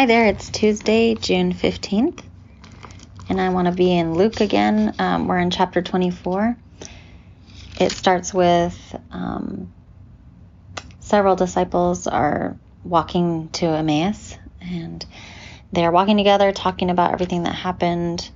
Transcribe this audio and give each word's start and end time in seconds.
Hi 0.00 0.06
there, 0.06 0.24
it's 0.24 0.48
Tuesday, 0.48 1.14
June 1.14 1.52
15th, 1.52 2.22
and 3.28 3.38
I 3.38 3.50
want 3.50 3.66
to 3.66 3.72
be 3.72 3.92
in 3.92 4.14
Luke 4.14 4.40
again. 4.40 4.94
Um, 4.98 5.28
we're 5.28 5.36
in 5.36 5.50
chapter 5.50 5.82
24. 5.82 6.56
It 7.78 7.92
starts 7.92 8.32
with 8.32 8.96
um, 9.10 9.70
several 11.00 11.36
disciples 11.36 12.06
are 12.06 12.56
walking 12.82 13.50
to 13.50 13.66
Emmaus, 13.66 14.38
and 14.62 15.04
they're 15.70 15.92
walking 15.92 16.16
together, 16.16 16.50
talking 16.50 16.88
about 16.88 17.12
everything 17.12 17.42
that 17.42 17.54
happened. 17.54 18.30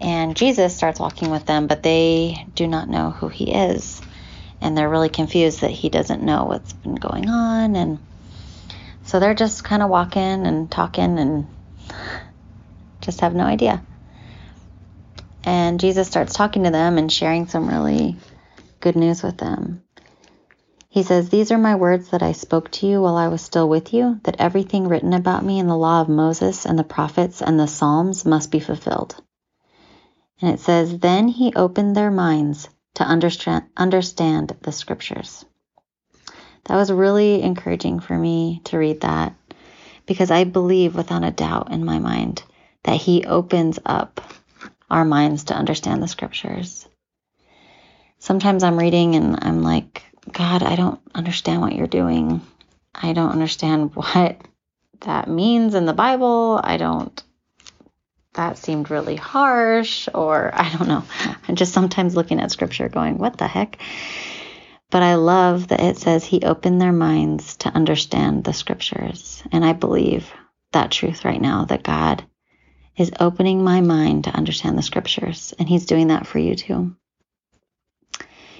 And 0.00 0.36
Jesus 0.36 0.76
starts 0.76 0.98
walking 0.98 1.30
with 1.30 1.46
them, 1.46 1.68
but 1.68 1.84
they 1.84 2.44
do 2.56 2.66
not 2.66 2.88
know 2.88 3.10
who 3.10 3.28
he 3.28 3.52
is. 3.54 4.02
And 4.60 4.76
they're 4.76 4.90
really 4.90 5.10
confused 5.10 5.60
that 5.60 5.70
he 5.70 5.90
doesn't 5.90 6.24
know 6.24 6.46
what's 6.46 6.72
been 6.72 6.96
going 6.96 7.28
on. 7.28 7.76
And 7.76 8.00
so 9.08 9.18
they're 9.18 9.32
just 9.32 9.64
kind 9.64 9.82
of 9.82 9.88
walking 9.88 10.46
and 10.46 10.70
talking 10.70 11.18
and 11.18 11.46
just 13.00 13.22
have 13.22 13.34
no 13.34 13.44
idea. 13.44 13.82
And 15.44 15.80
Jesus 15.80 16.06
starts 16.06 16.34
talking 16.34 16.64
to 16.64 16.70
them 16.70 16.98
and 16.98 17.10
sharing 17.10 17.46
some 17.46 17.68
really 17.68 18.16
good 18.80 18.96
news 18.96 19.22
with 19.22 19.38
them. 19.38 19.82
He 20.90 21.02
says, 21.02 21.30
These 21.30 21.50
are 21.52 21.56
my 21.56 21.76
words 21.76 22.10
that 22.10 22.22
I 22.22 22.32
spoke 22.32 22.70
to 22.72 22.86
you 22.86 23.00
while 23.00 23.16
I 23.16 23.28
was 23.28 23.40
still 23.40 23.66
with 23.66 23.94
you, 23.94 24.20
that 24.24 24.36
everything 24.38 24.88
written 24.88 25.14
about 25.14 25.42
me 25.42 25.58
in 25.58 25.68
the 25.68 25.76
law 25.76 26.02
of 26.02 26.10
Moses 26.10 26.66
and 26.66 26.78
the 26.78 26.84
prophets 26.84 27.40
and 27.40 27.58
the 27.58 27.66
Psalms 27.66 28.26
must 28.26 28.50
be 28.50 28.60
fulfilled. 28.60 29.16
And 30.42 30.52
it 30.52 30.60
says, 30.60 30.98
Then 30.98 31.28
he 31.28 31.54
opened 31.54 31.96
their 31.96 32.10
minds 32.10 32.68
to 32.96 33.04
understand, 33.04 33.64
understand 33.74 34.54
the 34.60 34.72
scriptures 34.72 35.46
that 36.68 36.76
was 36.76 36.92
really 36.92 37.42
encouraging 37.42 38.00
for 38.00 38.16
me 38.16 38.60
to 38.64 38.78
read 38.78 39.00
that 39.00 39.34
because 40.06 40.30
I 40.30 40.44
believe 40.44 40.94
without 40.94 41.24
a 41.24 41.30
doubt 41.30 41.72
in 41.72 41.84
my 41.84 41.98
mind 41.98 42.42
that 42.84 42.96
He 42.96 43.24
opens 43.24 43.78
up 43.84 44.20
our 44.90 45.04
minds 45.04 45.44
to 45.44 45.54
understand 45.54 46.02
the 46.02 46.08
scriptures. 46.08 46.86
Sometimes 48.18 48.62
I'm 48.62 48.78
reading 48.78 49.14
and 49.14 49.38
I'm 49.42 49.62
like, 49.62 50.02
God, 50.30 50.62
I 50.62 50.76
don't 50.76 51.00
understand 51.14 51.62
what 51.62 51.74
you're 51.74 51.86
doing. 51.86 52.42
I 52.94 53.12
don't 53.12 53.32
understand 53.32 53.94
what 53.94 54.40
that 55.00 55.28
means 55.28 55.74
in 55.74 55.86
the 55.86 55.94
Bible. 55.94 56.60
I 56.62 56.76
don't, 56.76 57.22
that 58.34 58.58
seemed 58.58 58.90
really 58.90 59.16
harsh, 59.16 60.08
or 60.14 60.50
I 60.54 60.70
don't 60.76 60.88
know. 60.88 61.04
I'm 61.48 61.56
just 61.56 61.72
sometimes 61.72 62.14
looking 62.14 62.40
at 62.40 62.50
scripture 62.50 62.88
going, 62.88 63.16
what 63.16 63.38
the 63.38 63.46
heck? 63.46 63.78
But 64.90 65.02
I 65.02 65.16
love 65.16 65.68
that 65.68 65.80
it 65.80 65.98
says 65.98 66.24
he 66.24 66.40
opened 66.42 66.80
their 66.80 66.92
minds 66.92 67.56
to 67.58 67.68
understand 67.68 68.44
the 68.44 68.54
scriptures. 68.54 69.42
And 69.52 69.64
I 69.64 69.74
believe 69.74 70.32
that 70.72 70.90
truth 70.90 71.24
right 71.24 71.40
now 71.40 71.66
that 71.66 71.82
God 71.82 72.24
is 72.96 73.12
opening 73.20 73.62
my 73.62 73.80
mind 73.82 74.24
to 74.24 74.30
understand 74.34 74.78
the 74.78 74.82
scriptures. 74.82 75.52
And 75.58 75.68
he's 75.68 75.86
doing 75.86 76.08
that 76.08 76.26
for 76.26 76.38
you 76.38 76.54
too. 76.54 76.96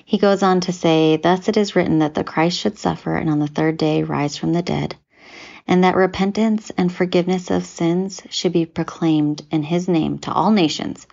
He 0.05 0.19
goes 0.19 0.43
on 0.43 0.61
to 0.61 0.73
say, 0.73 1.17
Thus 1.17 1.49
it 1.49 1.57
is 1.57 1.75
written 1.77 1.99
that 1.99 2.15
the 2.15 2.25
Christ 2.25 2.59
should 2.59 2.79
suffer 2.79 3.17
and 3.17 3.29
on 3.29 3.39
the 3.39 3.47
third 3.47 3.77
day 3.77 4.03
rise 4.03 4.37
from 4.37 4.53
the 4.53 4.63
dead, 4.63 4.97
and 5.67 5.85
that 5.85 5.97
repentance 5.97 6.71
and 6.79 6.91
forgiveness 6.93 7.51
of 7.51 7.67
sins 7.67 8.23
should 8.31 8.53
be 8.53 8.65
proclaimed 8.65 9.43
in 9.51 9.63
his 9.63 9.87
name 9.89 10.19
to 10.21 10.33
all 10.33 10.51
nations 10.51 11.07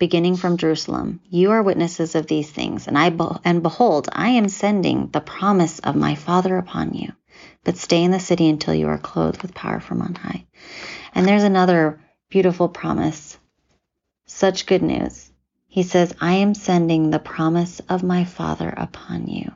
beginning 0.00 0.34
from 0.36 0.56
Jerusalem. 0.56 1.20
You 1.30 1.52
are 1.52 1.62
witnesses 1.62 2.16
of 2.16 2.26
these 2.26 2.50
things, 2.50 2.88
and 2.88 2.98
I 2.98 3.10
be- 3.10 3.38
and 3.44 3.62
behold, 3.62 4.08
I 4.10 4.30
am 4.30 4.48
sending 4.48 5.10
the 5.10 5.20
promise 5.20 5.78
of 5.78 5.94
my 5.94 6.16
Father 6.16 6.56
upon 6.56 6.94
you. 6.94 7.12
But 7.62 7.76
stay 7.76 8.02
in 8.02 8.10
the 8.10 8.18
city 8.18 8.48
until 8.48 8.74
you 8.74 8.88
are 8.88 8.98
clothed 8.98 9.42
with 9.42 9.54
power 9.54 9.78
from 9.78 10.02
on 10.02 10.14
high. 10.14 10.46
And 11.14 11.26
there's 11.26 11.44
another 11.44 12.00
beautiful 12.30 12.68
promise. 12.68 13.38
Such 14.26 14.66
good 14.66 14.82
news. 14.82 15.30
He 15.68 15.82
says, 15.82 16.14
I 16.20 16.32
am 16.44 16.54
sending 16.54 17.10
the 17.10 17.18
promise 17.18 17.80
of 17.88 18.02
my 18.02 18.24
Father 18.24 18.72
upon 18.74 19.28
you. 19.28 19.52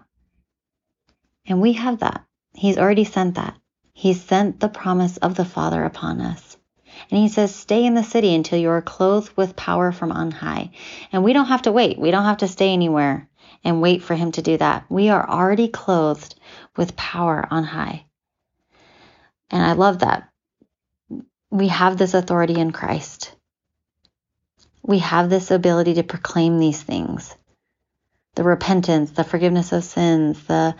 And 1.47 1.61
we 1.61 1.73
have 1.73 2.01
that. 2.01 2.25
He's 2.53 2.79
already 2.79 3.05
sent 3.05 3.37
that. 3.37 3.57
He's 3.95 4.23
sent 4.23 4.61
the 4.61 4.69
promise 4.69 5.17
of 5.17 5.35
the 5.37 5.45
Father 5.45 5.83
upon 5.85 6.21
us. 6.21 6.44
And 7.11 7.21
he 7.21 7.29
says, 7.29 7.55
Stay 7.55 7.85
in 7.85 7.95
the 7.95 8.03
city 8.03 8.35
until 8.35 8.59
you 8.59 8.71
are 8.71 8.83
clothed 8.83 9.33
with 9.37 9.57
power 9.57 9.93
from 9.93 10.13
on 10.13 10.31
high. 10.31 10.71
And 11.13 11.25
we 11.25 11.33
don't 11.33 11.47
have 11.47 11.63
to 11.63 11.73
wait. 11.73 11.99
We 11.99 12.11
don't 12.11 12.25
have 12.25 12.39
to 12.39 12.49
stay 12.49 12.73
anywhere 12.73 13.29
and 13.63 13.81
wait 13.81 14.03
for 14.03 14.15
him 14.15 14.33
to 14.33 14.43
do 14.43 14.57
that. 14.57 14.85
We 14.89 15.09
are 15.09 15.29
already 15.29 15.69
clothed 15.69 16.35
with 16.77 16.97
power 16.97 17.47
on 17.51 17.65
high. 17.65 18.07
And 19.51 19.63
I 19.63 19.73
love 19.73 20.01
that. 20.01 20.29
We 21.51 21.69
have 21.69 21.97
this 21.97 22.15
authority 22.15 22.59
in 22.59 22.73
Christ. 22.73 23.35
We 24.83 24.99
have 24.99 25.31
this 25.31 25.51
ability 25.51 25.95
to 25.95 26.03
proclaim 26.03 26.59
these 26.59 26.83
things 26.83 27.35
the 28.35 28.43
repentance, 28.43 29.13
the 29.13 29.23
forgiveness 29.23 29.71
of 29.71 29.85
sins, 29.85 30.43
the 30.45 30.75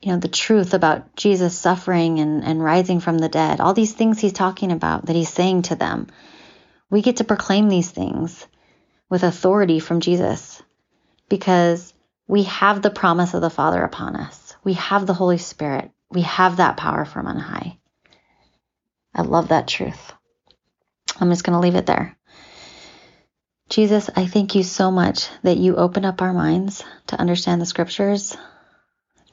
you 0.00 0.12
know, 0.12 0.18
the 0.18 0.28
truth 0.28 0.72
about 0.72 1.14
Jesus 1.14 1.56
suffering 1.56 2.20
and, 2.20 2.42
and 2.42 2.62
rising 2.62 3.00
from 3.00 3.18
the 3.18 3.28
dead, 3.28 3.60
all 3.60 3.74
these 3.74 3.92
things 3.92 4.18
he's 4.18 4.32
talking 4.32 4.72
about 4.72 5.06
that 5.06 5.16
he's 5.16 5.28
saying 5.28 5.62
to 5.62 5.76
them. 5.76 6.06
We 6.88 7.02
get 7.02 7.18
to 7.18 7.24
proclaim 7.24 7.68
these 7.68 7.90
things 7.90 8.46
with 9.08 9.22
authority 9.22 9.78
from 9.78 10.00
Jesus 10.00 10.62
because 11.28 11.92
we 12.26 12.44
have 12.44 12.80
the 12.80 12.90
promise 12.90 13.34
of 13.34 13.42
the 13.42 13.50
Father 13.50 13.82
upon 13.82 14.16
us. 14.16 14.56
We 14.64 14.74
have 14.74 15.06
the 15.06 15.14
Holy 15.14 15.38
Spirit. 15.38 15.90
We 16.10 16.22
have 16.22 16.56
that 16.56 16.76
power 16.76 17.04
from 17.04 17.26
on 17.26 17.38
high. 17.38 17.78
I 19.14 19.22
love 19.22 19.48
that 19.48 19.68
truth. 19.68 20.12
I'm 21.20 21.30
just 21.30 21.44
going 21.44 21.54
to 21.54 21.60
leave 21.60 21.74
it 21.74 21.86
there. 21.86 22.16
Jesus, 23.68 24.10
I 24.16 24.26
thank 24.26 24.54
you 24.54 24.62
so 24.62 24.90
much 24.90 25.28
that 25.42 25.58
you 25.58 25.76
open 25.76 26.04
up 26.04 26.22
our 26.22 26.32
minds 26.32 26.82
to 27.08 27.20
understand 27.20 27.60
the 27.60 27.66
scriptures. 27.66 28.36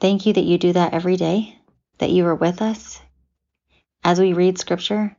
Thank 0.00 0.26
you 0.26 0.32
that 0.32 0.44
you 0.44 0.58
do 0.58 0.72
that 0.72 0.94
every 0.94 1.16
day, 1.16 1.58
that 1.98 2.10
you 2.10 2.26
are 2.26 2.34
with 2.34 2.62
us 2.62 3.00
as 4.04 4.20
we 4.20 4.32
read 4.32 4.58
Scripture, 4.58 5.16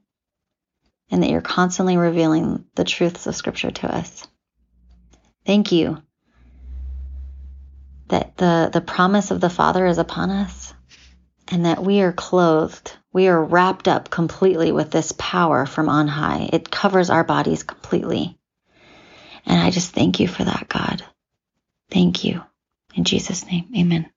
and 1.12 1.22
that 1.22 1.30
you're 1.30 1.42
constantly 1.42 1.98
revealing 1.98 2.66
the 2.76 2.84
truths 2.84 3.28
of 3.28 3.36
Scripture 3.36 3.72
to 3.72 3.94
us. 3.94 4.26
Thank 5.46 5.72
you 5.72 6.02
that 8.08 8.38
the, 8.38 8.70
the 8.72 8.82
promise 8.82 9.32
of 9.32 9.42
the 9.42 9.50
Father 9.50 9.86
is 9.86 9.98
upon 9.98 10.30
us 10.30 10.74
and 11.48 11.66
that 11.66 11.84
we 11.84 12.02
are 12.02 12.12
clothed, 12.12 12.96
we 13.12 13.28
are 13.28 13.44
wrapped 13.44 13.88
up 13.88 14.10
completely 14.10 14.72
with 14.72 14.92
this 14.92 15.14
power 15.18 15.66
from 15.66 15.90
on 15.90 16.08
high. 16.08 16.50
It 16.52 16.70
covers 16.70 17.10
our 17.10 17.24
bodies 17.24 17.64
completely. 17.64 18.38
And 19.46 19.60
I 19.60 19.72
just 19.72 19.94
thank 19.94 20.20
you 20.20 20.28
for 20.28 20.44
that, 20.44 20.68
God. 20.70 21.04
Thank 21.90 22.24
you. 22.24 22.44
In 22.94 23.04
Jesus' 23.04 23.46
name, 23.46 23.70
amen. 23.76 24.10